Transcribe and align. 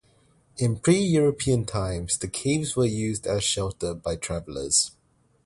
In 0.57 0.77
pre-European 0.79 1.63
times, 1.65 2.17
the 2.17 2.27
caves 2.27 2.75
were 2.75 2.87
used 2.87 3.27
as 3.27 3.43
shelter 3.43 3.93
by 3.93 4.15
travellers. 4.15 4.93